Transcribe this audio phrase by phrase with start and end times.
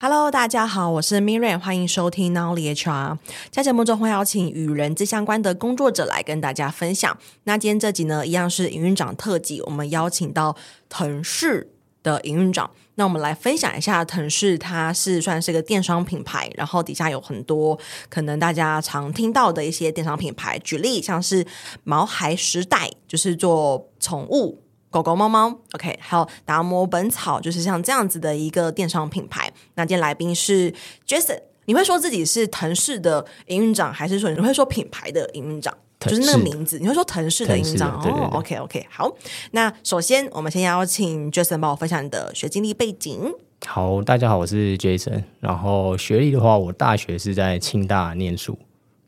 [0.00, 3.18] Hello，大家好，我是 Miriam，欢迎收听 Nowly HR。
[3.50, 7.18] 在节目中会邀请与人资相关的工作者来跟大家分享。
[7.42, 10.54] 那今天这集呢，一样是营运长特辑，我们邀请到
[10.88, 11.68] 腾势
[12.04, 12.70] 的营运长。
[12.94, 17.76] 那我们来分享一下腾势，它是算是个电商品牌，然后底下有很多
[18.08, 21.44] 可能大家常听到的一些电商品牌，举例像是
[21.82, 24.62] 毛孩时代，就是做宠物。
[24.90, 29.52] 狗狗、猫猫，OK，还有达摩本草，就是像这样子的一个电商品牌。
[29.74, 30.72] 那今天来宾是
[31.06, 35.76] Jason，你会说自己是腾势的营运长，还是说你会说品牌的营运长？
[36.00, 38.30] 就是那个名字，你会说腾势的营运长哦。
[38.32, 39.12] OK，OK，好。
[39.50, 43.32] 那首先，我们先邀请 Jason 帮我分享你的学经历背景。
[43.66, 45.24] 好，大家好，我是 Jason。
[45.40, 48.56] 然后学历的话，我大学是在清大念书，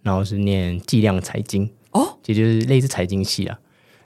[0.02, 3.56] 然后是念计量财经哦，也就是类似财经系啊。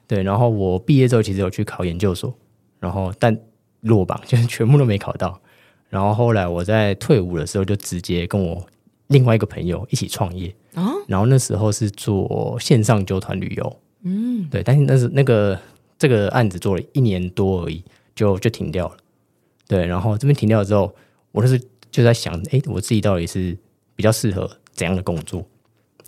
[0.07, 2.33] 对，然后我毕业之后其实有去考研究所，
[2.81, 3.37] 然后但
[3.81, 5.41] 落榜，就是 全部都没考到。
[5.89, 8.67] 然后后来我在退伍的时候，就直接跟我
[9.07, 10.55] 另外一个朋友一起创业。
[10.75, 15.57] 啊，然后那时候是做线上揪团旅游，嗯，对，但是那是那个
[15.97, 17.85] 这个案子做了一年多而已，
[18.17, 18.97] 就就停掉了。
[19.69, 20.93] 对，然后这边停掉了之后，
[21.31, 21.61] 我那时
[21.93, 23.57] 就在想，哎，我自己到底是
[23.95, 25.47] 比较适合怎样的工作？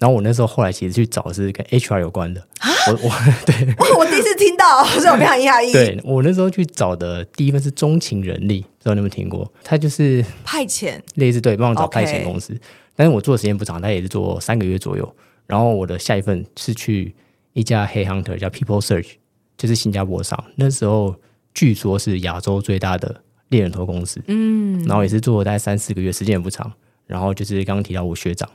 [0.01, 2.45] 然后我那时候后来其实去找的是跟 HR 有关的，
[2.89, 3.11] 我我
[3.47, 5.73] 对， 我第一次听到，所以我非常讶异。
[5.73, 9.51] 对，我那时候去找的第一份是中情人力，不知道你有没有听过？
[9.63, 12.53] 他就是派遣，类似对，帮我找派遣公司。
[12.55, 12.61] Okay.
[12.95, 15.17] 但是我做的时间不长，他也是做三个月左右。
[15.47, 17.15] 然后我的下一份是去
[17.53, 19.13] 一家 Head Hunter 叫 People Search，
[19.57, 21.15] 就是新加坡上，那时候
[21.55, 24.21] 据说是亚洲最大的猎人头公司。
[24.27, 26.73] 嗯，然后也是做了大概三四个月，时间也不长。
[27.07, 28.49] 然后就是刚刚提到我学长。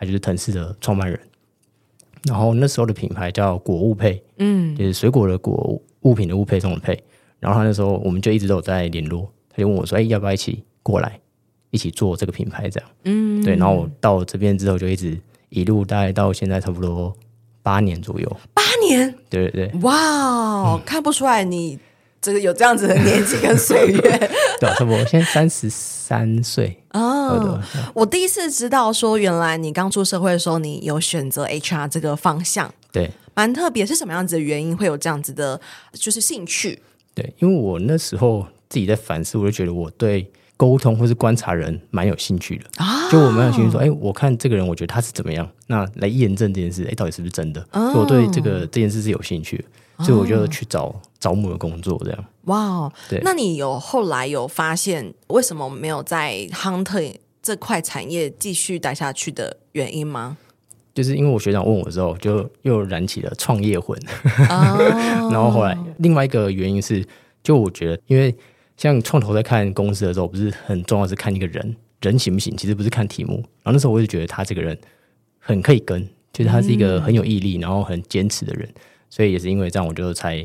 [0.00, 1.18] 他就是腾势的创办人，
[2.24, 6.98] 然后那时候的品牌叫果物配，嗯，就是水果的果，物品的物配，送的配。
[7.40, 11.20] 然后他那时候我们就一直都有在联络，他就问我说：“哎，要不要一起过来，
[11.70, 13.54] 一起做这个品牌？”这样，嗯，对。
[13.54, 15.16] 然后我到这边之后，就一直
[15.50, 17.16] 一路大概到现在差不多
[17.62, 18.36] 八年左右。
[18.52, 19.14] 八年？
[19.30, 19.80] 对对对。
[19.82, 21.78] 哇，嗯，看不出来你。
[22.20, 24.00] 这个有这样子的年纪跟岁月，
[24.60, 24.68] 对。
[24.86, 27.60] 我现在三十三岁哦。
[27.94, 33.86] 我第一次知道说，原来你刚出社会的时候，你有选择 HR 这个方向，对，蛮特别。
[33.86, 35.60] 是什么样子的原因会有这样子的，
[35.92, 36.82] 就是兴趣？
[37.14, 43.08] 对，因为我那时候自己在反思，我就觉得我对沟通或是观察人蛮有兴趣的啊。
[43.10, 47.64] 就我蛮有兴趣说，哎，我看这个人，我觉得他是怎么样，那来验证这件事，哎，到底是不是真的？
[47.70, 49.64] 哦，我对这个这件事是有兴趣的。
[50.04, 52.24] 所以我就去找招募、哦、的工作，这样。
[52.44, 53.20] 哇，对。
[53.22, 60.36] 那你有后来有发现为什么没有在 Hunter 这块产业继续待下去的原因吗？
[60.94, 63.96] 就是因为我学长问我之后，就又燃起了创业魂。
[64.50, 64.76] 哦、
[65.30, 67.06] 然后后来另外一个原因是，
[67.42, 68.34] 就我觉得，因为
[68.76, 73.34] 像创投在看公司的时候，不是很重要是看一个人人行不行，其实不是看题目。
[73.62, 74.76] 然后那时候我就觉得他这个人
[75.38, 78.68] 很可以跟，就是他是一个很有毅力，然后很坚持的人。
[79.08, 80.44] 所以也是因为这样，我就才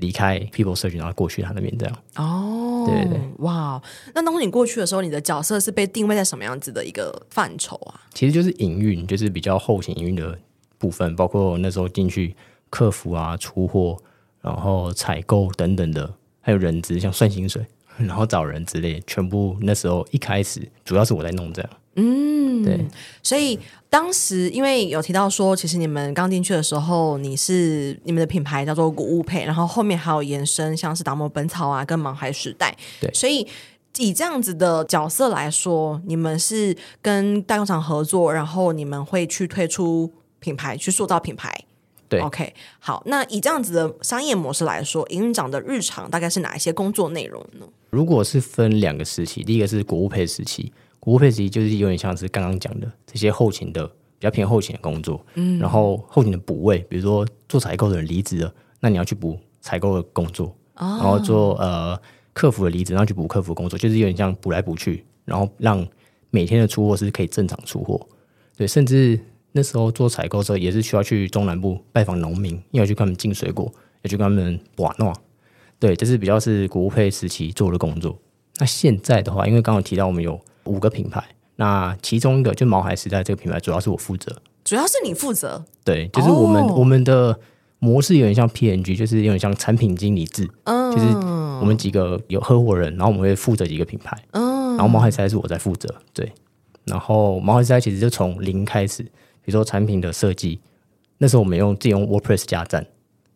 [0.00, 1.96] 离开 People Search，然后过去他那边这样。
[2.16, 3.80] 哦，对对对，哇！
[4.14, 8.00] 那当你过去的时候，你的角色是被定位在什么样子的一个范畴啊？
[8.14, 10.36] 其实就是营运，就是比较后勤营运的
[10.78, 12.34] 部分，包括那时候进去
[12.68, 13.96] 客服啊、出货，
[14.40, 17.64] 然后采购等等的，还有人资，像算薪水，
[17.98, 21.70] 然后找人之类，全部那时候一开始主要是我在弄这样。
[21.96, 22.86] 嗯，对，
[23.22, 23.58] 所以
[23.88, 32.74] 当时因为有提到说，其实你们刚进去的时候，你是你们的品牌叫做谷物配，然后后面还有延伸，像是达摩本草啊，跟盲孩时代。
[33.00, 33.44] 对，所以
[33.98, 41.52] 以这样子的角色来说，你们是跟代工厂合作，然后你们会去推出品牌，去塑造品牌。
[42.08, 47.66] 对，OK，好，那以这样子的商业模式来说，营运长的日常大概是哪一些工作内容呢？
[47.90, 50.72] 如果是分两个时期，第一个是谷物配时期。
[51.00, 61.98] 果物配其实就是有点像是刚刚讲的这些后勤的比较偏后勤的工作，嗯，然后后勤的补位，比如说做采购的人离职了，那你要去补采购的工作，哦，然后做呃
[62.32, 65.86] 客服的离职，然后去补客服工作，就是有点像补来补去，然后让
[66.30, 68.00] 每天的出货是可以正常出货。
[68.56, 69.18] 对，甚至
[69.52, 73.72] 那时候做采购的时候，也是需要去中南部拜访农民，要去跟他们进水果，
[74.02, 75.14] 要去跟他们玩弄。
[75.78, 78.18] 对，这是比较是果物配时期做的工作。
[78.58, 80.38] 那现在的话，因为刚刚提到我们有
[80.70, 81.22] 五个品牌，
[81.56, 84.34] 那其中一个就毛孩时代这个品牌，主要是我负责。
[84.64, 85.64] 主要是你负责？
[85.84, 87.38] 对，就是我们、哦、我们的
[87.80, 90.48] 模式有点像 PNG，就是有点像产品经理制。
[90.64, 91.06] 嗯，就是
[91.60, 94.16] 我们几个有合伙人，然后我们会负责几个品牌。
[94.32, 95.92] 嗯，然后毛孩时代是我在负责。
[96.12, 96.30] 对，
[96.84, 100.60] 然后毛孩时代其实就从零开始，比如说产品的设计，
[101.18, 102.86] 那时候我们用自己用 WordPress 加站，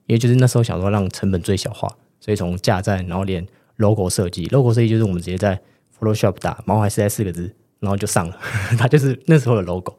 [0.06, 1.88] 因为就是那时候想说让成本最小化，
[2.20, 3.44] 所以从架站，然后连
[3.76, 5.58] logo 设计，logo 设计就是我们直接在
[6.04, 8.38] Photoshop 打毛孩时代四个字，然后就上了，
[8.78, 9.96] 它就是那时候的 logo。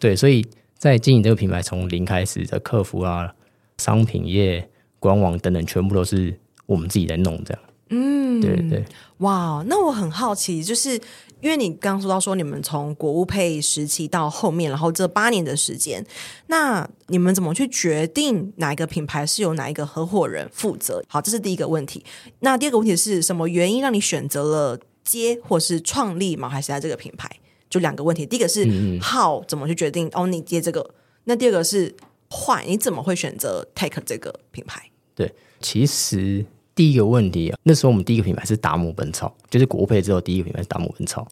[0.00, 0.46] 对，所以
[0.76, 3.32] 在经营这个品牌从零开始的客服啊、
[3.78, 7.62] 商品页、官网等等，全部都是我们自己在弄这样。
[7.90, 8.84] 嗯，对对。
[9.18, 11.00] 哇，那我很好奇，就是。
[11.42, 16.04] 因为你刚刚说到说你们从国务配时期到后面，然后这八年的时间，
[16.46, 21.04] 那你们怎么去决定哪一个品牌是由哪一个合伙人负责？
[21.06, 22.02] 好，这是第一个问题。
[22.40, 27.30] 那第二个问题是什么原因让你选择了接或是创立毛孩时代这个品牌？
[27.70, 28.66] 就两个问题，第一个是
[29.00, 30.90] how 怎么去决定哦你接这个？
[31.24, 31.94] 那第二个是
[32.28, 34.90] why 你怎么会选择 take 这个品牌？
[35.14, 36.44] 对，其实。
[36.76, 41.26] 第一个问题啊，那时候我们第一个品牌是达摩本草，就是国配之后第一个品牌是达摩本草。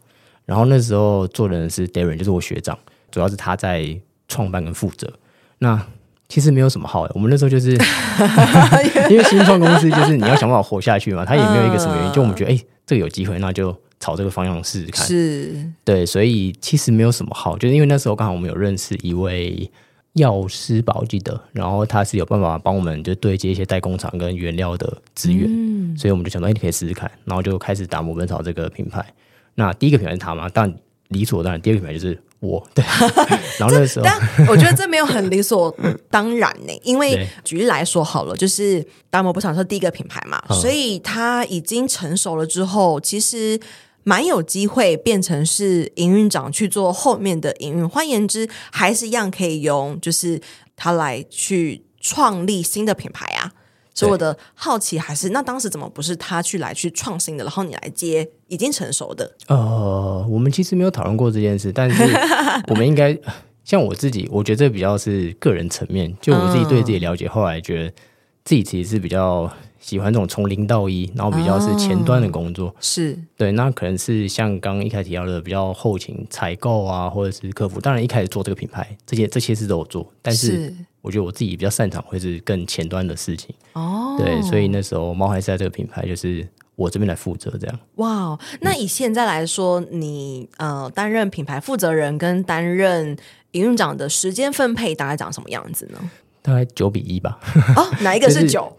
[0.47, 2.79] 然后那时候做的人是 Darren，就是我学长，
[3.11, 5.12] 主要是他在创办跟负责。
[5.59, 5.87] 那
[6.34, 7.70] 其实没有什么好的，我们那时候就是
[9.08, 15.06] 因为新创公司就是你要想办法活下去嘛，他也没有一个什么原因，就我们觉得哎、欸，这个有机会，那就朝这个方向试试看。
[15.06, 19.70] 是，对，所以其实没有什么好，就是因为那时候刚好我们有认识一位。
[20.14, 29.04] 药师吧，我记得，然后他是有办法帮我们就对接一些代工厂跟原料的资源，嗯、所以我们就想到，哎，你可以试试看，然后就开始打磨本草这个品牌。
[29.56, 30.72] 那第一个品牌是他嘛，但
[31.08, 32.64] 理所当然，第二个品牌就是我。
[32.75, 32.85] 对，
[33.58, 35.75] 然后那时候，但我觉得这没有很理所
[36.11, 43.58] 当然呢，因为举例来说好了，就是达摩不想是第一个品牌嘛，嗯、所以它已经成熟了之后，其实。
[44.06, 50.38] 蛮有机会变成是营运长去做后面的营运，换言之，还是一样可以用，就是
[50.76, 53.50] 他来去创立新的品牌啊。
[53.94, 59.32] 所以我的好奇还是，那当时怎么不是他去来去创新的，然后你来接已经成熟的？
[59.46, 62.02] 呃，我们其实没有讨论过这件事，但是
[62.67, 63.17] 我们应该
[63.64, 67.91] 像我自己，我觉得这比较是个人层面，就我自己对自己了解，嗯、后来觉得
[68.44, 69.50] 自己其实是比较。
[69.84, 73.52] 喜欢这种从零到一，然后比较是前端的工作，哦、是对。
[73.52, 77.78] 那可能是像刚刚一开始提到的，比较后勤采购啊，或者是客服。
[77.82, 80.72] 当然一开始做这个品牌，这些这些事都有做，但是
[81.02, 83.54] 我觉得我自己比较擅长会是更前端的事情。
[83.75, 87.78] 哦，对，所以那时候猫还是在这个品牌就是我这边来负责这样。
[87.96, 93.14] 哇，那以现在来说，嗯、你呃担任品牌负责人跟担任
[93.50, 95.98] 营运长的时间分配大概长什么样子呢？
[96.40, 97.38] 大概九比一吧。
[97.76, 98.75] 哦，哪一个是 九？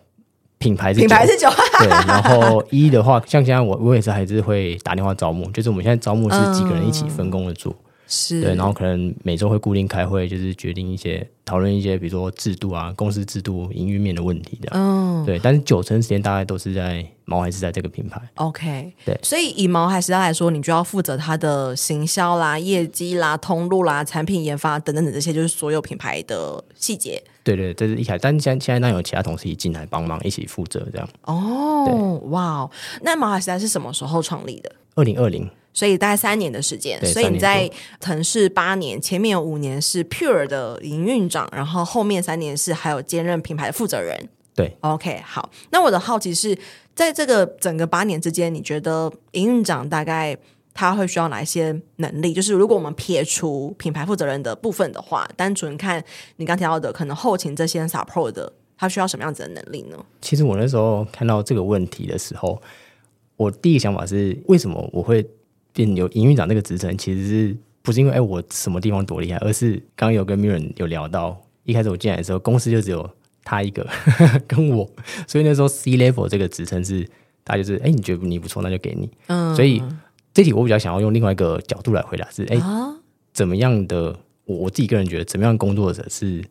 [0.58, 1.50] 品牌是品牌是九，
[1.80, 7.76] 对，然后一的话，像现在我我也是还是会打电话招募，就是我们现在招募是几个人一起分工的做，
[8.08, 27.22] 是、嗯、对，然后可能每周会固定开会，就是决定一些讨论一些，比如说制度啊、公司制度、营运面的问题的，嗯，对，但是九成时间大概都是在毛孩时代这个品牌，OK，对，所以以毛孩时代来说，你就要负责它的行销啦、业绩啦、通路啦、产品研发等等等这些，就是所有品牌的细节。
[27.46, 31.08] 对对，这是一开始，但现现在那有其他同事一进来帮忙，一起负责这样。
[31.22, 32.68] 哦，对哇，
[33.04, 34.72] 那毛海时代是什么时候创立的？
[34.96, 37.00] 二零二零，所以大概三年的时间。
[37.06, 37.70] 所以你在
[38.00, 44.28] 腾势八年，前面有五年是 Pure 的营运长，然后后面三年是还有兼任品牌的负责人。
[44.56, 45.48] 对，OK，好。
[45.70, 46.58] 那我的好奇是
[46.96, 50.36] 在这个整个八年之间，你觉得营运长大概？
[50.76, 52.34] 他会需要哪一些能力？
[52.34, 56.04] 就是如果我们撇除品牌负责人的部分的话，单纯看
[56.36, 59.98] 你刚提到的可能后勤这些 support 的，他需要什么样子的能力呢？
[60.20, 62.62] 其实我那时候看到这个问题的时候，
[63.38, 65.26] 我第一个想法是，为什么我会
[65.72, 66.98] 变有营运长这个职称？
[66.98, 73.10] 其实是不是因为哎我什么地方多厉害，而是刚刚有跟 Mirren 有聊到，一开始我进来的时候，公司就只有
[73.46, 73.88] 他一个
[74.46, 74.86] 跟我，
[75.26, 77.10] 所以那时候 C level 这个职称是，
[77.46, 79.10] 他就是哎你觉得你不错，那就给你。
[79.28, 79.82] 嗯，所以。
[80.36, 82.60] 这题我比较想要用另外一个角度来回答，是哎，
[83.34, 84.14] 怎么样的？
[84.44, 86.44] 我我自己个人觉得，怎么样工作者是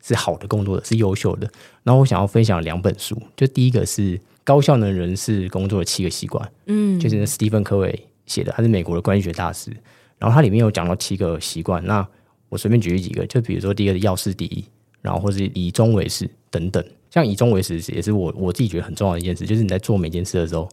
[0.00, 1.50] 是好的工作者，是优秀的。
[1.82, 9.70] 然后我想要分享两本书，就第一个是《高效能人士工作的七个习惯》，嗯，就是那史蒂芬·科维写的，他是美国的管理学大师。
[10.18, 12.06] 然后他里面有讲到七个习惯，那
[12.48, 14.64] 我随便举例几个，就比如说第一个是要事第一，
[15.00, 16.82] 然后或是以终为始等等。
[17.10, 20.68] 像以终为始也是我我自己觉得很重要的一件事，就是你在做每件事的时候。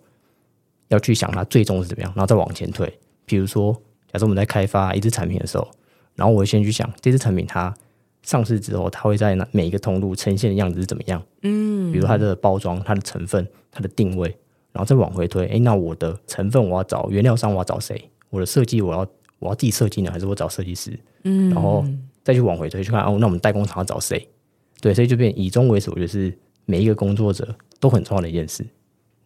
[0.89, 2.91] 要去想它最终是怎么样，然后再往前推。
[3.25, 3.73] 比如说，
[4.11, 5.67] 假设我们在开发一支产品的时候，
[6.15, 7.73] 然后我会先去想这支产品它
[8.23, 11.23] 上市之后，它会在哪每一个通路呈现的样子是怎么样？
[11.43, 14.27] 嗯，比如它的包装、它的成分、它的定位，
[14.71, 15.45] 然后再往回推。
[15.47, 18.09] 诶，那我的成分我要找原料商，我要找谁？
[18.29, 19.07] 我的设计我要
[19.39, 20.99] 我要自己设计呢，还是我找设计师？
[21.23, 21.85] 嗯，然后
[22.23, 24.27] 再去往回推去看哦，那我们代工厂要找谁？
[24.81, 28.65] 对，所以就变以终为始，我觉得是每一个工作者都很重要的一件事。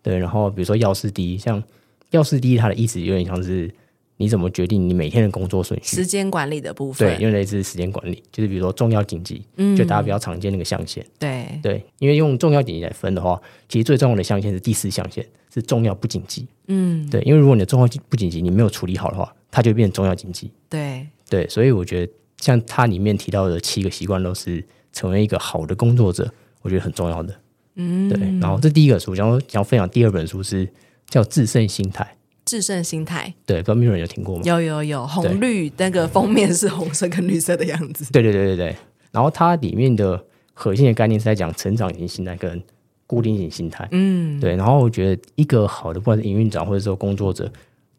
[0.04, 1.64] 对，然后比如说药师第一，像
[2.12, 3.74] 药师第一，它的意思有点像是
[4.18, 5.96] 你怎么决定你每天的工作顺序？
[5.96, 26.32] 时间管理的部分，对，因为类似时间管理，就是比如说重要紧急，嗯，就大家比较常见那个象限，对对，因为用重要紧急来分的话，其实最重要的象限是第四象限，是重要不紧急，嗯，对，因为如果你的重要不紧急你没有处理好的话，它就变成重要紧急，对对，所以我觉得像它里面提到的七个习惯都是成为一个好的工作者，
[26.62, 27.36] 我觉得很重要的，
[27.76, 30.68] 嗯，对，然后这第一个书，然后想要分享第二本书是
[31.08, 32.16] 叫制胜心态。
[32.46, 34.42] 制胜心态，对，不知道 Miriam 有听过吗？
[34.44, 38.12] 有有有，红绿那个封面是红色跟绿色的样子。
[38.12, 38.76] 对对对对对。
[39.14, 40.22] 然后它里面的
[40.54, 42.62] 核心的概念是在讲成长型心态跟
[43.08, 43.88] 固定型心态。
[43.92, 44.58] 嗯，对。
[44.58, 47.50] 然后我觉得一个好的，不管是营运长或者说工作者，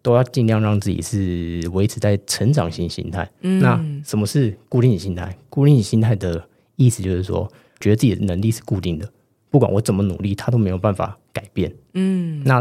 [0.03, 3.27] 都要尽量让自己是维持在成长型心态。
[3.41, 5.35] 嗯，那什么是固定型心态？
[5.49, 7.51] 固定型心态的意思就是说，
[7.81, 9.09] 觉得自己的能力是固定的，
[9.55, 11.73] 不管我怎么努力，他都没有办法改变。
[11.93, 12.61] 嗯，那。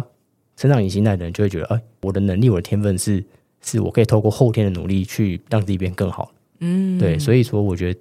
[0.55, 3.25] 成长型心态的人就会觉得，哎，我的能力、我的天分是，
[3.59, 6.31] 是我可以透过后天的努力去让自己变更好。
[6.59, 7.99] 嗯，对，所以说我觉得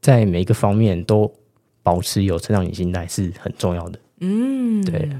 [0.00, 1.30] 在每一个方面都
[1.82, 3.98] 保持有成长型心态是很重要的。
[4.20, 5.10] 嗯，对。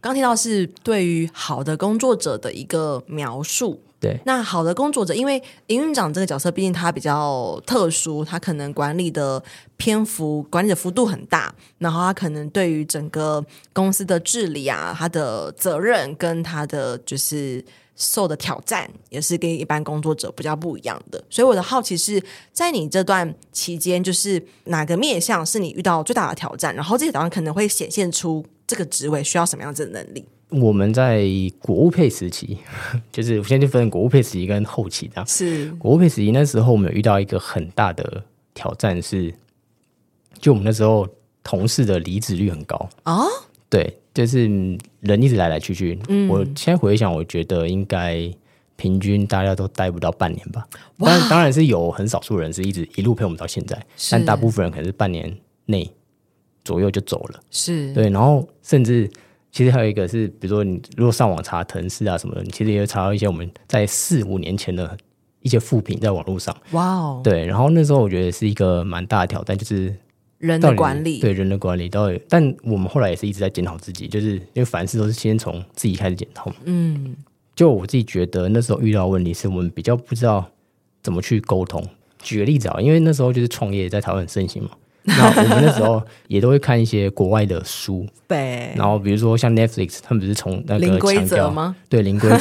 [0.00, 3.80] 刚提到是对于好的工作者的一个描述。
[4.00, 9.42] 对，那好的工作者，因为营运长这个角色，毕竟他比较特殊，他可能管理的
[9.76, 17.64] 篇幅、管理的幅度很大，然后他可能对于整个公司的治理啊，他的责任跟他的就是
[17.96, 21.20] 受的挑战，也是跟一般工作者比较不一样的。
[21.28, 30.24] 所以我的好奇是在你这段期间，就是哪个面向是你遇到最大的挑战，然后这些挑战可能会显现出这个职位需要什么样子的能力。
[30.50, 31.26] 我们在
[31.58, 32.58] 国务配时期，
[33.10, 35.26] 就是我现在就分国务配时期跟后期这样。
[35.26, 38.22] 是国务配时期那时候，我们有遇到一个很大的
[38.54, 39.34] 挑战是，
[40.38, 41.08] 就我们那时候
[41.42, 43.24] 同事的离职率很高啊。
[43.68, 44.46] 对，就是
[45.00, 45.98] 人一直来来去去。
[46.08, 48.32] 嗯，我现在回想，我觉得应该
[48.76, 50.66] 平均大家都待不到半年吧。
[50.98, 55.90] 当然，当然是有很少数人是一直一路陪我们到现在，但大部分人可能是半年内
[56.64, 57.40] 左右就走了。
[57.50, 59.10] 是对，然后甚至。
[59.50, 64.96] 其实还有一个是，比如说你如果上网查腾势啊什么的，你其实也会查到一些我们在四五年前的
[65.40, 66.54] 一些副评在网络上。
[66.72, 67.20] 哇哦！
[67.24, 69.92] 对，然后那时候我觉得是一个蛮大的挑战，就是
[70.36, 72.20] 人的管理，对人的管理到底。
[72.28, 76.56] 但我们后来也是一直在检讨自己，就是因为凡事都是先从自己开始检讨嘛。
[76.64, 77.16] 嗯，
[77.56, 80.46] 就我自己觉得那时候遇到的问题是我们比较不知道
[81.02, 81.82] 怎么去沟通。
[82.18, 84.70] 举个例子啊，因为那时候就是创业在台湾很盛行嘛。
[85.16, 88.72] 那我们那时候也都会看一些国外的书，对。
[88.76, 91.74] 然后比如说像 Netflix，他们不是从那个零规则吗？
[91.88, 92.38] 对，零规则，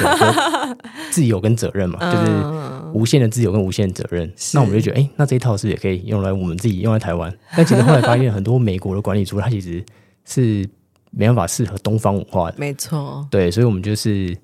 [1.10, 4.30] 自由跟责任嘛，就是无限的自由跟无限的责任。
[4.54, 7.34] 那我们就觉得，哎，那这一套是也可以用来我们自己用在台湾。
[7.56, 9.82] 但其实后来发现，很多美国的管理书，它其实
[10.26, 10.68] 是
[11.12, 12.58] 没办法适合东方文化的。
[12.58, 14.36] 没错，对，所以我们就是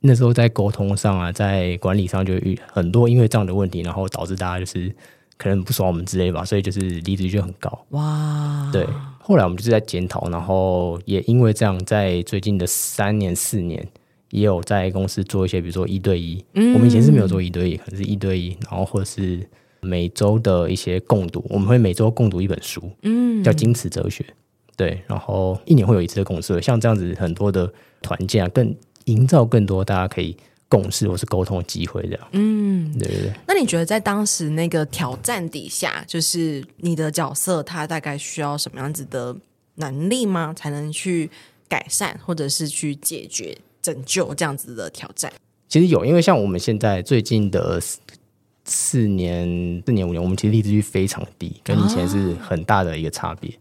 [0.00, 4.90] 那时候在沟通上啊，在管理上就遇很多因为这样的问题，然后导致大家就是。
[5.40, 7.86] 可能不爽我们之类吧，所以就是离职率就很高。
[7.92, 8.86] 哇，对。
[9.18, 13.88] 后来我们就是在检讨，然后也因为这样，在最近的三年四年，
[14.32, 16.44] 也有在公司做一些，比如说一对一。
[16.52, 19.48] 嗯，我们以前是没有做一对一，可能是一对一，然后或者是
[19.80, 24.22] 每周的一些共读，我们会每周共读一本书，嗯，叫《矜持哲学》。
[24.76, 28.74] 对，然后一年会有一次的共识，像这样子很多的团建啊，更
[29.06, 30.36] 营造更多大家可以。
[30.70, 32.28] 共识或是沟通的机会，这样。
[32.30, 33.32] 嗯，对对对。
[33.46, 39.36] 那你觉得在当时那个挑战底下，就是你的角色，他大概需要什么样子的
[39.74, 40.54] 能力吗？
[40.54, 41.28] 才能去
[41.68, 45.32] 改善，或者是去解决、拯救这样子的挑战？
[45.68, 47.80] 其实有，因为像我们现在最近的
[48.64, 53.52] 四年、四年、五年，我们其实离职率非常低，跟以前是很大的一个差别。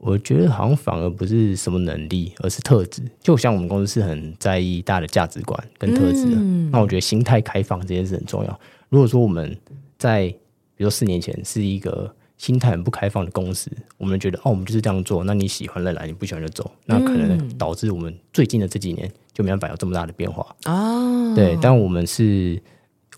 [0.00, 3.02] 我觉得好像反而不是什么能力，而是特质。
[3.20, 8.60] 就像我们公司是很在意大家的价值观跟特质的，嗯、那我觉得心态开放这件事很重要。
[8.88, 9.56] 如果说我们
[9.98, 10.28] 在
[10.76, 21.34] 比如说四年前是一个心态很不开放的公司，我们觉得哦，我们就是这样做，那你喜欢的来，你不喜欢就走，那可能导致我们最近的这几年就没办法有这么大的变化啊。
[21.34, 22.62] 对，但我们是。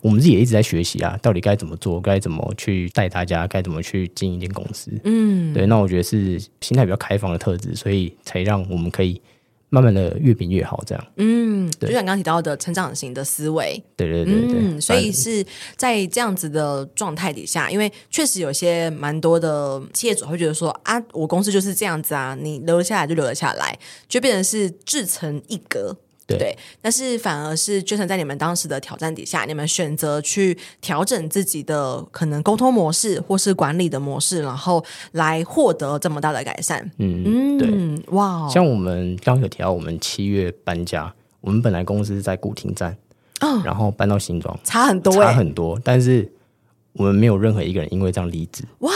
[0.01, 4.91] 我们自己也一直在学习啊，到底该怎么做，该怎么去带大家，该怎么去经营一间公司。
[5.05, 9.21] 嗯，对，那我觉得是心态比较开放的特质，所以才让我们可以
[9.69, 10.83] 慢慢的越变越好。
[10.87, 15.45] 这样，嗯，就像刚刚提到的成长型的思维，对对对对，嗯，所以是
[15.77, 23.79] 在这样子的状态底下，因为确实有些蛮多的企业主会觉得说啊，我公司就是这样子啊，你留了下来就留了下来，
[24.09, 25.97] 就变成是自成一格。
[26.37, 36.91] 对，但是反而是就算在你们当时的挑战底下，你们选择去调整自己的可能沟通模式或是管理的模式，然后来获得这么大的改善。
[36.99, 42.97] 嗯嗯，对，哇，像我们刚刚有提到，我们七月搬家，我们本来公司是在古亭站，
[43.41, 45.81] 嗯，然后搬到新庄，差很多，差很多。
[45.83, 46.31] 但是
[46.93, 48.65] 我们没有任何一个人因为这样离职。
[48.81, 48.91] 哇！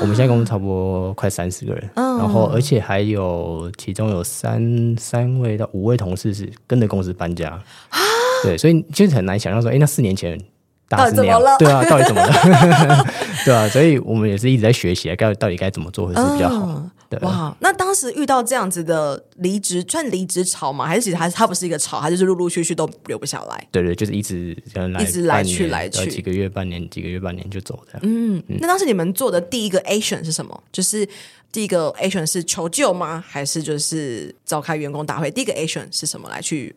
[0.00, 7.48] 我们现在公司差不多快三十个人，嗯，然后而且还有其中有三三位到五位同事是跟着公司搬家。
[7.50, 7.98] 啊，
[8.42, 10.38] 对，所以就是很难想象说，哎，那四年前。
[10.86, 11.56] 到底怎么了？
[11.58, 13.04] 对啊，到底怎么了？
[13.42, 16.82] 对啊，所以我们也是一直在学习，该到底该怎么做会是比较好。
[17.22, 20.86] 哇，那当时遇到这样子的离职，算离职潮吗？
[20.86, 23.68] 还是其实还是它不是一个潮，它就是陆陆续续都留不下来？
[23.70, 27.98] 对对，就是一直来一直来去来去，几个月半年，几个月半年就走的。
[28.02, 30.62] 嗯，嗯，那当时你们做的第一个 action 是什么？
[30.72, 31.08] 就是
[31.52, 33.22] 第一个 action 是求救吗？
[33.26, 35.30] 还是就是召开员工大会？
[35.30, 36.74] 第一个 action 是什么来去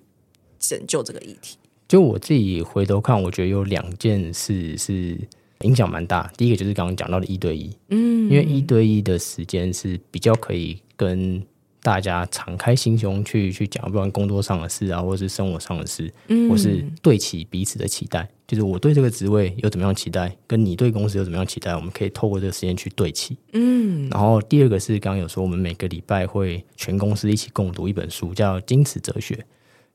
[0.60, 1.58] 拯救这个议题？
[1.88, 5.18] 就我自己回头看，我觉得有两件事是
[5.62, 6.32] 影响蛮大。
[6.38, 11.42] 第一个就是刚刚讲到的一对一，嗯，因为一对一的时间是比较可以跟
[11.82, 18.28] 大家敞开心胸去去讲，不管工作上的事啊，或是生活上的事，嗯，或是对齐彼此的期待。
[18.48, 24.10] 就是我对这个职位有怎么样期待，跟你对公司有怎么样期待，我们可以透过这个时间去对齐，嗯。
[24.10, 29.36] 然后第二个是刚刚有说，我们每个礼拜会全公司一起共读一本书，叫《矜持哲学》。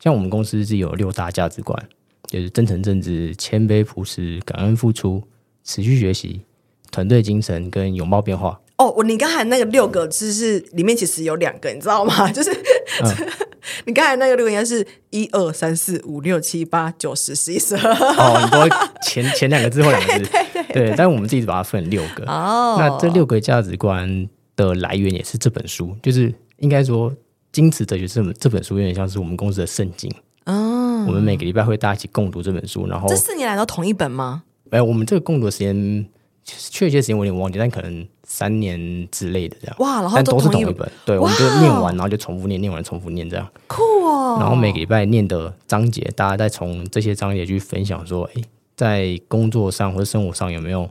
[0.00, 1.88] 像我们公司是有六大价值观，
[2.26, 5.22] 就是真诚正直、谦卑朴实、感恩付出、
[5.64, 6.42] 持续学习、
[6.90, 8.60] 团队精神跟拥抱变化。
[8.78, 12.30] 哦，你刚才那个六个字是里面其实有两个，你知道吗？
[12.32, 13.28] 就是、嗯、
[13.86, 17.94] 你刚才那个六个应该是一二三四五六七八九十十一十二。
[17.94, 20.94] 哦，你说前前两个字后两个字， 对对对，对。
[20.96, 22.24] 但是我们自己把它分六个。
[22.26, 27.12] 哦，那这六个价值观的来源也是这本书，就是应该说。
[27.52, 30.10] 精实哲学这这本书有点像是我们公司的圣经。
[30.44, 34.44] 嗯，我们每个礼拜会大家一起共读这本书，然后这四年来都同一本吗？
[34.72, 36.06] 没有，我们这个共读的时间
[36.44, 39.76] 确切时间我有点忘记，但可能三年之类的这样。
[39.80, 43.46] 哇，然后都，都是同一本，对，我们就念完，然后就重复念，念完重复念这样。
[43.66, 44.38] 酷哦！
[44.40, 48.42] 然后每个礼拜念的章节，大家再从这些章节去分享说，哎，
[48.74, 50.88] 在工作上或者生活上有没有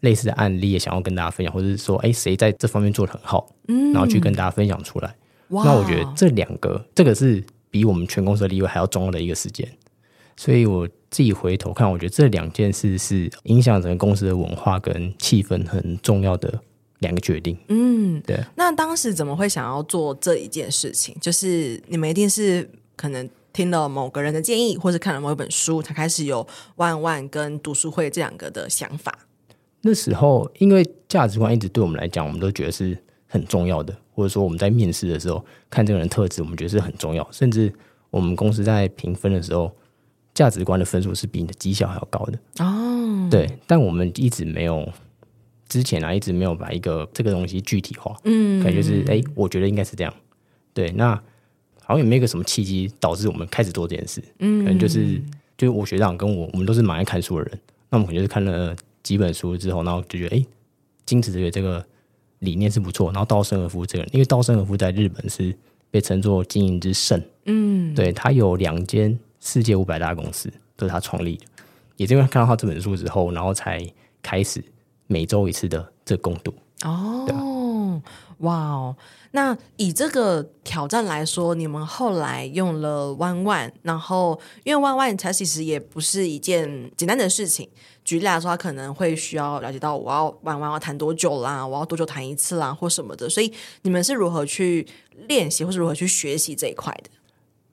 [0.00, 5.12] 类似的案例，也想要跟大家分享，或者是说，哎，谁在这方面做的很好，嗯，然后去跟大家分享出来。
[5.48, 5.64] Wow.
[5.64, 9.68] 那我觉得这两个，这个是比我们全公司的例会还要重要的一个时间，
[10.36, 16.60] 所以我自己回头看，我觉得这两件事是影响整个公司的文化跟气氛很重要的
[16.98, 17.56] 两个决定。
[17.68, 18.38] 嗯，对。
[18.56, 21.16] 那当时怎么会想要做这一件事情？
[21.20, 29.16] 就是你们一定是可能听了某个人的建议，或者看了某一本书，才开始有 OneOne 跟读书会这两个的想法。
[29.82, 33.94] 那时候，因为价值观一直对我们来讲，我们都觉得是很重要的。
[34.14, 37.28] 或者说我们在面试的时候看这个人特质，我们觉得是很重要。
[37.30, 37.72] 甚至
[38.10, 39.70] 我们公司在评分的时候，
[40.34, 43.28] 价值观的分数是比你的绩效还要高的哦。
[43.30, 44.86] 对，但我们一直没有
[45.68, 48.14] 之前啊，一直没有把一个这个东西具体化。
[48.24, 50.12] 嗯，可能就是哎，我觉得应该是这样。
[50.72, 51.14] 对，那
[51.80, 54.22] 好像也没有个什么契机导致我们开始做这件事。
[54.40, 55.20] 嗯，可能就是
[55.56, 57.60] 就是我学长跟我，我们都是蛮爱看书的人。
[57.90, 60.44] 那我们可能就是看了几本书之后，然后就觉得哎，
[61.06, 61.84] 精实哲学这个。
[62.40, 65.56] 理念是不错，然后稻盛和夫这个人，因为稻盛和夫在日本是
[65.90, 71.44] 被称作经营之圣，嗯，对，他有两间世界五百大公司都是他创立的，
[71.98, 73.86] 也是因为看到他这本书之后，然后才
[74.22, 74.64] 开始
[75.06, 76.52] 每周一次的这共读。
[76.82, 77.36] 哦，对
[78.38, 78.96] 哇哦，
[79.30, 87.68] 那以这个挑战来说，你们后来用了 OneOne，然后因为 OneOne 它其实也不是一件简单的事情。
[88.02, 93.28] 举例来说，他可能会需要了解到我要 OneOne 要谈多久啦，我要多久谈一次啦，或什么的。
[93.30, 93.52] 所以
[93.82, 94.86] 你们是如何去
[95.28, 97.10] 练习，或是如何去学习这一块的？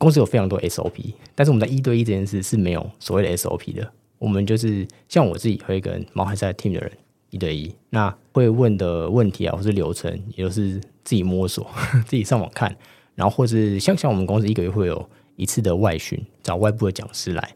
[0.02, 3.88] 公司有非常多 SOP，但是我们在一对一这件事是没有所谓的 SOP 的。
[4.18, 6.92] 我们就是像我自己会跟毛孩赛 team 的人
[7.30, 11.70] 一对一，那会问的问题啊，或是流程，也就是自己摸索，
[12.08, 12.76] 自己上网看，
[13.14, 17.56] 然后或是像像我们公司一个月会有一次的外训，找外部的讲师来。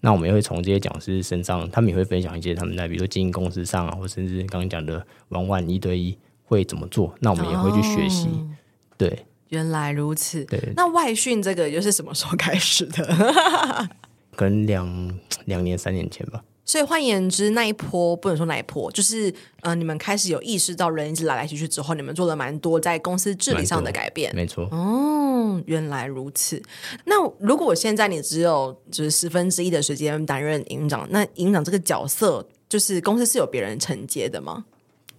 [0.00, 7.14] 那我们也会从这些讲师身上，他们也会分享一些他们在比如说经营公司上啊，或甚至刚刚讲的 OneOne 一对一会怎么做。
[7.20, 8.28] 那我们也会去学习。
[8.28, 8.48] 哦、
[8.96, 10.44] 对，原来如此。
[10.46, 13.04] 对，那外训这个又是什么时候开始的？
[14.34, 16.42] 可能两两年、三年前吧。
[16.64, 24.34] 所以换言之，那一波不能说那一波，就是呃，你们开始有意识到人一直来来去去之后，你们做了蛮多在公司治理上的改变。
[24.34, 24.68] 没错。
[24.70, 26.62] 哦，原来如此。
[27.04, 34.64] 那如果我现在你只有就是十分之一的时间担任营运长，那营运长这个角色，就是公司是有别人承接的吗？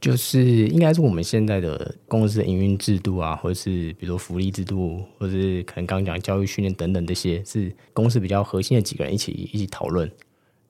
[0.04, 10.12] 就是应该是我们现在的公司的营运制度啊，或者是比如说福利制度，或者是可能刚刚讲教育训练等等这些，是公司比较核心的几个人一起一起讨论。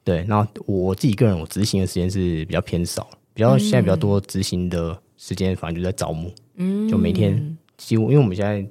[0.04, 8.63] 对，那我自己个人，我执行的时间是比较偏少，比较现在比较多执行的时间，反正就在招募，嗯，就每天几乎，因为我们现在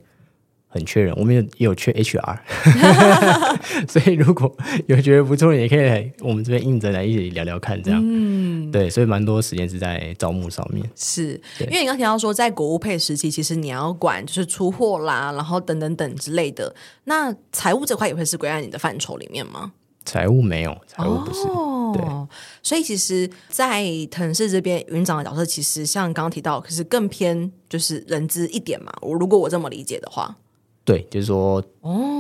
[0.73, 2.39] 很缺人，我们也有缺 HR，
[3.87, 4.51] 所以如果
[4.87, 8.01] 有觉得不错，也可以来我们这边应征来一起聊聊看，这样。
[8.03, 10.83] 嗯，对，所以蛮多时间是在招募上面。
[10.97, 16.75] 是，因为你刚提到说，在国务配时期，其实你要管就是出货啦，然后等等等之类的。
[17.05, 19.73] 那财务这块也会是归在你的范畴里面吗？
[20.07, 21.47] 财务没有，财务不是。
[21.49, 22.03] 哦、对，
[22.63, 28.91] 所以其实，在腾势这边，云长的角色其实像刚刚提到，可是更偏就是人资一点嘛。
[29.03, 30.35] 我如果我这么理解的话。
[30.85, 31.63] 对，就是说，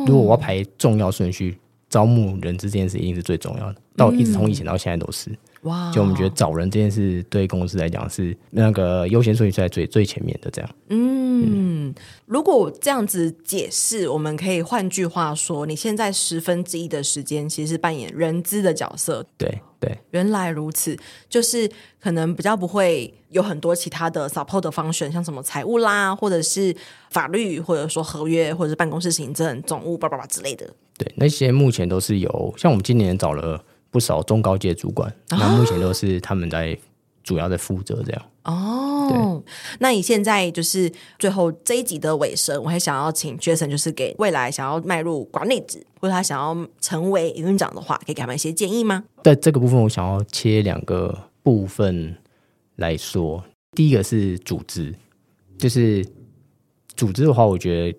[0.06, 3.80] 如果我要排重要顺序，招募人资这件事一定是最重要的。
[3.96, 5.30] 到一直从以前到现在都是。
[5.62, 5.92] 哇！
[5.92, 10.70] 就我们觉得找人这件事对公司来讲是那个优先顺序在最最前面的这样。
[10.88, 11.94] 嗯，嗯，
[12.26, 19.24] 如果这样子解释，我们可以换句话说，你现在十分之一的时间其实是扮演人资的角色。
[19.38, 20.96] 对对，原来如此，
[21.28, 21.70] 就是
[22.00, 26.74] 可能比较不会有很多其他的 support 的 function，像什么财务啦，或者是
[27.10, 30.68] 法律，或者说合约，或者是办公室行政、总务叭叭叭之类的。
[30.98, 33.64] 对，那些目前都是由，像我们今年找了。
[33.92, 36.76] 不少中高阶主管，那目前都是他们在
[37.22, 38.22] 主要在负责这样。
[38.44, 49.04] 哦，对，那你现在就是最后这一集的尾声，我还想要请 Jason，就是给未来想要迈入管理职或者他想要成为营运长的话，可以给他们一些建议吗？
[49.22, 52.16] 在这个部分，我想要切两个部分
[52.76, 53.44] 来说。
[53.76, 54.94] 第一个是组织，
[55.58, 56.02] 就是
[56.96, 57.98] 组织的话，我觉得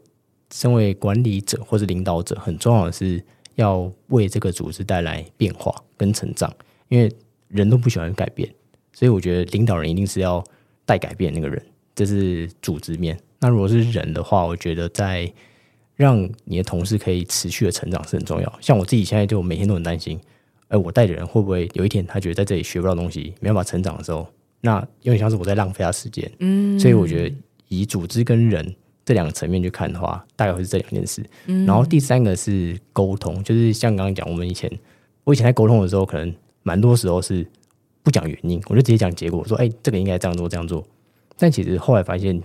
[0.51, 3.23] 身为管理者或是领导者，很重要的是。
[3.55, 6.51] 要为这个组织带来变化跟成长，
[6.89, 7.11] 因为
[7.47, 8.51] 人都不喜欢改变，
[8.91, 10.43] 所以我觉得领导人一定是要
[10.85, 11.63] 带改变那个人，
[11.95, 13.17] 这是组织面。
[13.39, 15.31] 那如果是人的话，我觉得在
[15.95, 18.59] 让你的同事可以持续的成长是很重要。
[18.59, 20.19] 像我自己现在就每天都很担心，
[20.69, 24.27] 哎，我带的人会不会有一天他觉得在这里学不到东西，没办法成长的时候，
[24.61, 26.31] 那有点像是我在浪费他时间。
[26.39, 27.35] 嗯，所以我觉得
[27.67, 28.75] 以组织跟人。
[29.05, 31.23] 这两个层面去看的话，大概会是这两件事。
[31.47, 34.71] 嗯、然后第三个是沟通，就是像刚刚讲，我们以前
[35.23, 37.45] 我以前在沟通的时候，可能蛮多时候是
[38.01, 40.85] 不讲原因，我就直接讲结果，说：“哎，这个应该这样做，这样做。”
[41.37, 42.41] 但其实后来发现，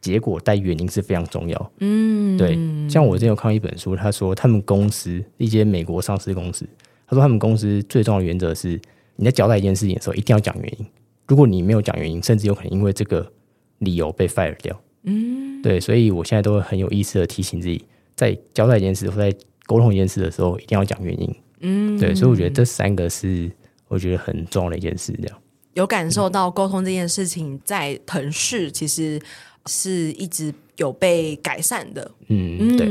[0.00, 1.72] 结果带原因是非常重要。
[1.80, 2.58] 嗯，对。
[2.88, 6.66] 像我之前有看到一本书，他说他们公司一些美国上市公司，
[7.06, 8.80] 他说他们公司最重要的原则是，
[9.16, 10.86] 你在交代一件事情的时候，一定要讲原因。
[11.28, 13.30] 如果你没有讲原因，甚至有可能因为这个
[13.78, 14.78] 理由被 fire 掉。
[15.04, 17.82] 嗯，对，所以我现在都会很有意识的提醒自己，
[18.14, 21.36] 在交代一件事或在沟通一件事的时候，一定要讲原因。
[21.60, 23.50] 嗯，对，所以我觉得这三个是
[23.88, 25.10] 我觉得很重要的一件事。
[25.22, 25.38] 这样
[25.72, 29.18] 有感受到沟通这件事情在腾势其实
[29.64, 32.10] 是一直有被改善的。
[32.28, 32.86] 嗯，对，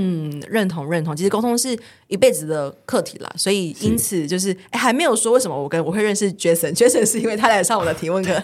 [0.49, 1.15] 认同认同。
[1.15, 8.33] 其实沟通是一辈子的课题啦，所以因此就是，还没有说为什么我跟我会认识 Jason，Jason 是因为他来上我的提问课。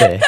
[0.00, 0.18] 对。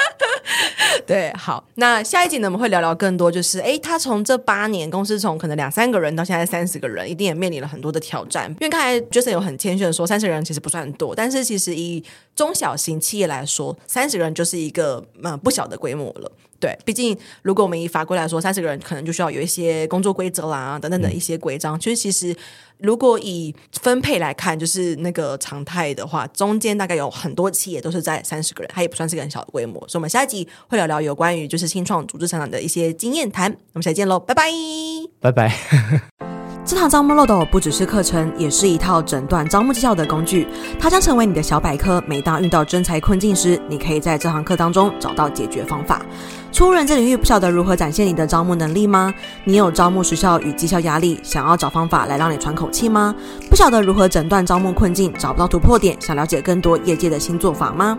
[1.06, 8.50] 对，好，那下一集呢，我们会聊聊更多，就是诶，他从这八年公司从可能两三个人到现在三十个人，一定也面临了很多的挑战。
[8.50, 12.02] 因为刚才 Jason 有很谦逊的说，三十个人其实不算多，但是其实以
[12.36, 16.30] 中小型企业来说，三十个人就是一个嗯不小的规模了。
[16.60, 21.78] 对，毕竟如果我们以法规来说，三十个人可能就需要有一些工作规则啦等等的一些规章。
[21.78, 22.34] 其实、其实
[22.78, 29.78] 如果以分配来看，就是那个常态的话，中间大概有很多企业都是在三十个人，它也不算是个很小的规模。
[29.86, 30.33] 所以，我们下一集
[30.68, 33.50] 会聊聊有关于就是新创组织成长的一些经验谈。
[33.74, 34.50] 我们下期见喽，拜拜，
[35.20, 35.54] 拜拜。
[36.66, 40.48] 这堂招募漏斗不只是课程，也是一套诊断招募绩效的工具。
[40.80, 42.02] 它将成为你的小百科。
[42.06, 46.00] 每当遇到真才困境时，你可以在这堂课当中找到解决方法。
[46.52, 49.12] 初入人资领域，不晓得如何展现你的招募能力吗？
[49.44, 53.14] 你有招募时效与绩效压力，想要找方法来让你喘口气吗？
[53.50, 57.98] 不晓得如何诊断招募困境，找不到突破点，想了解更多业界的新做法吗？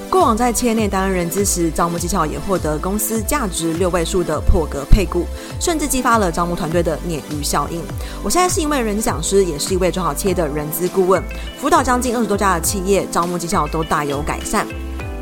[0.11, 5.25] 过往在企业内担任人资时，招募绩效也获得公司价值六位数的破格配股，
[5.57, 7.81] 甚至激发了招募团队的鲶鱼效应。
[8.21, 11.23] 我现在是一位人资讲师，也是一位做好企业的人资顾问，
[11.57, 14.67] 辅导将近二十多家的企业，招募绩效都大有改善。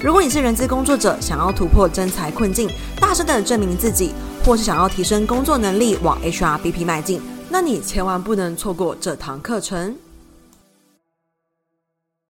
[0.00, 4.12] 如果你是人资工作者，想要突破真才困境，大声的证明自己，
[4.44, 9.96] 或是想要提升工作能力，往 HRBP 迈进，那你千万不能错过这堂课程。